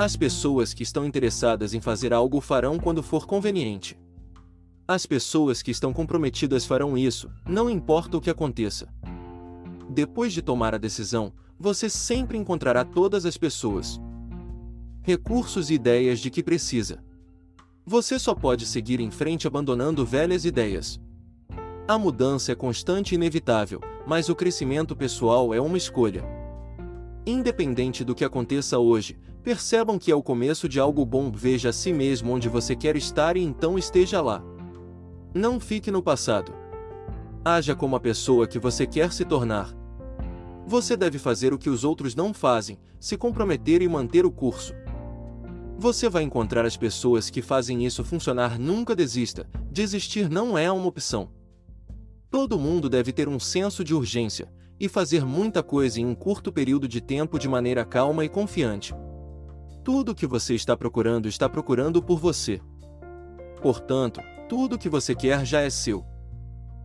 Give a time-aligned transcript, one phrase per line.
[0.00, 3.98] As pessoas que estão interessadas em fazer algo farão quando for conveniente.
[4.86, 8.88] As pessoas que estão comprometidas farão isso, não importa o que aconteça.
[9.90, 14.00] Depois de tomar a decisão, você sempre encontrará todas as pessoas,
[15.02, 17.02] recursos e ideias de que precisa.
[17.84, 21.00] Você só pode seguir em frente abandonando velhas ideias.
[21.88, 26.24] A mudança é constante e inevitável, mas o crescimento pessoal é uma escolha.
[27.26, 31.32] Independente do que aconteça hoje, percebam que é o começo de algo bom.
[31.32, 34.44] Veja a si mesmo onde você quer estar e então esteja lá.
[35.32, 36.52] Não fique no passado.
[37.42, 39.74] Haja como a pessoa que você quer se tornar.
[40.66, 44.74] Você deve fazer o que os outros não fazem, se comprometer e manter o curso.
[45.78, 48.58] Você vai encontrar as pessoas que fazem isso funcionar.
[48.58, 51.30] Nunca desista, desistir não é uma opção.
[52.30, 56.52] Todo mundo deve ter um senso de urgência e fazer muita coisa em um curto
[56.52, 58.94] período de tempo de maneira calma e confiante.
[59.88, 62.60] Tudo o que você está procurando está procurando por você.
[63.62, 66.04] Portanto, tudo o que você quer já é seu.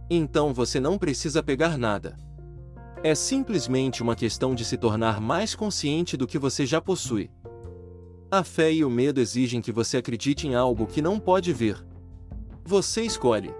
[0.10, 2.16] Então você não precisa pegar nada.
[3.04, 7.30] É simplesmente uma questão de se tornar mais consciente do que você já possui.
[8.32, 11.86] A fé e o medo exigem que você acredite em algo que não pode ver.
[12.64, 13.54] Você escolhe.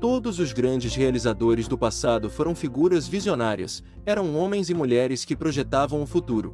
[0.00, 6.00] Todos os grandes realizadores do passado foram figuras visionárias, eram homens e mulheres que projetavam
[6.00, 6.52] o futuro.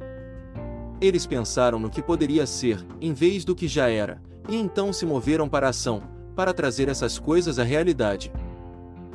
[1.03, 5.05] Eles pensaram no que poderia ser, em vez do que já era, e então se
[5.05, 6.01] moveram para a ação,
[6.33, 8.31] para trazer essas coisas à realidade.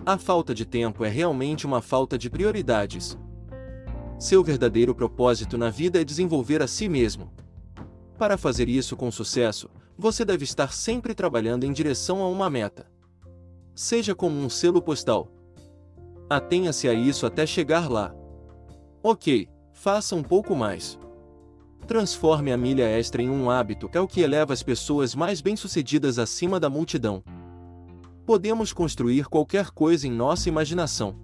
[0.05, 3.17] A falta de tempo é realmente uma falta de prioridades.
[4.19, 7.33] Seu verdadeiro propósito na vida é desenvolver a si mesmo.
[8.19, 12.87] Para fazer isso com sucesso, você deve estar sempre trabalhando em direção a uma meta.
[13.75, 15.33] Seja como um selo postal.
[16.29, 18.15] Atenha-se a isso até chegar lá.
[19.03, 20.99] Ok, faça um pouco mais.
[21.89, 26.19] Transforme a milha extra em um hábito, é o que eleva as pessoas mais bem-sucedidas
[26.19, 27.25] acima da multidão.
[28.27, 31.17] Podemos construir qualquer coisa em nossa imaginação.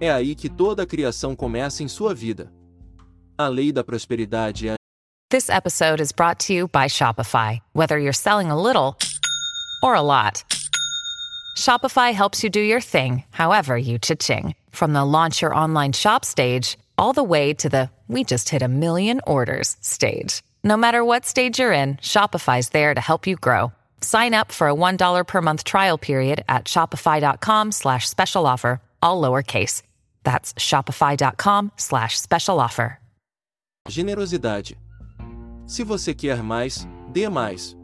[0.00, 2.52] É aí que toda a criação começa em sua vida.
[3.36, 4.74] A lei da prosperidade é
[5.30, 7.60] This episode is brought to you by Shopify.
[7.74, 8.96] Whether you're selling a little
[9.82, 10.44] or a lot,
[11.58, 14.54] Shopify helps you do your thing, however you cha-ching.
[14.70, 18.62] From the launch your online shop stage, all the way to the we just hit
[18.62, 20.42] a million orders stage.
[20.62, 23.72] No matter what stage you're in, Shopify's there to help you grow.
[24.00, 29.20] Sign up for a $1 per month trial period at shopify.com slash special offer, all
[29.20, 29.82] lowercase.
[30.22, 32.98] That's shopify.com slash special offer.
[33.88, 34.78] generosidade.
[35.66, 37.76] Se você quer mais, dê mais.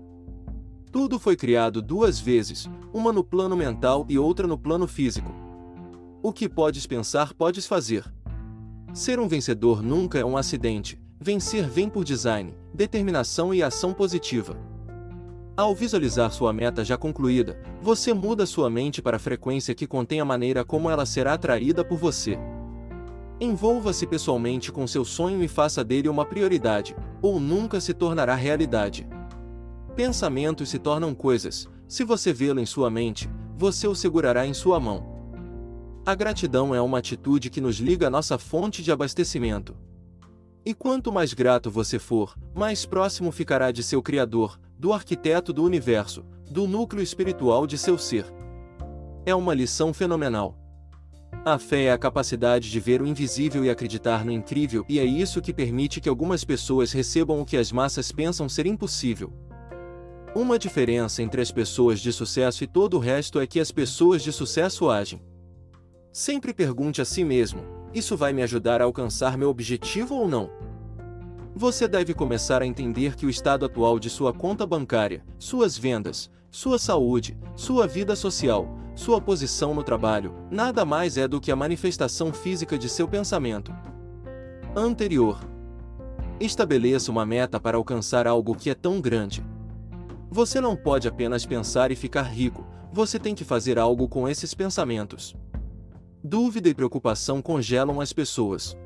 [0.93, 5.35] Tudo foi criado duas vezes, uma no plano mental e outra no plano físico.
[6.23, 8.05] O que podes pensar, podes fazer.
[8.93, 14.57] Ser um vencedor nunca é um acidente, vencer vem por design, determinação e ação positiva.
[15.57, 20.21] Ao visualizar sua meta já concluída, você muda sua mente para a frequência que contém
[20.21, 22.39] a maneira como ela será atraída por você.
[23.41, 29.07] Envolva-se pessoalmente com seu sonho e faça dele uma prioridade, ou nunca se tornará realidade.
[29.95, 34.81] Pensamentos se tornam coisas, se você vê-lo em sua mente, você o segurará em sua
[34.81, 35.18] mão.
[36.09, 39.77] A gratidão é uma atitude que nos liga à nossa fonte de abastecimento.
[40.65, 45.63] E quanto mais grato você for, mais próximo ficará de seu Criador, do arquiteto do
[45.63, 48.25] universo, do núcleo espiritual de seu ser.
[49.27, 50.57] É uma lição fenomenal.
[51.45, 55.05] A fé é a capacidade de ver o invisível e acreditar no incrível, e é
[55.05, 59.31] isso que permite que algumas pessoas recebam o que as massas pensam ser impossível.
[60.35, 64.23] Uma diferença entre as pessoas de sucesso e todo o resto é que as pessoas
[64.23, 65.21] de sucesso agem.
[66.19, 67.63] Sempre pergunte a si mesmo:
[67.95, 70.51] isso vai me ajudar a alcançar meu objetivo ou não?
[71.55, 76.29] Você deve começar a entender que o estado atual de sua conta bancária, suas vendas,
[76.51, 81.57] sua saúde, sua vida social, sua posição no trabalho, nada mais é do que a
[81.57, 83.73] manifestação física de seu pensamento
[84.75, 85.39] anterior.
[86.41, 89.47] Estabeleça uma meta para alcançar algo que é tão grande.
[90.29, 94.53] Você não pode apenas pensar e ficar rico, você tem que fazer algo com esses
[94.53, 95.37] pensamentos.
[96.23, 98.77] Dúvida e preocupação congelam as pessoas.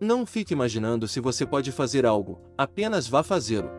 [0.00, 3.70] Não fique imaginando se você pode fazer algo, apenas vá fazê-lo.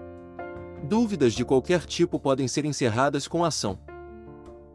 [0.87, 3.77] Dúvidas de qualquer tipo podem ser encerradas com ação.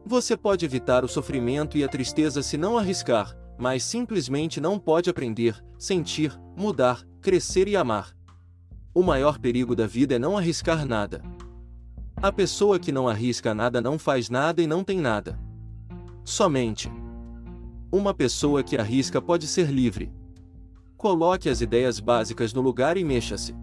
[0.05, 5.09] Você pode evitar o sofrimento e a tristeza se não arriscar, mas simplesmente não pode
[5.09, 8.15] aprender, sentir, mudar, crescer e amar.
[8.95, 11.23] O maior perigo da vida é não arriscar nada.
[12.17, 15.39] A pessoa que não arrisca nada não faz nada e não tem nada.
[16.25, 16.91] Somente.
[17.91, 20.13] Uma pessoa que arrisca pode ser livre.
[20.95, 23.55] Coloque as ideias básicas no lugar e mexa-se.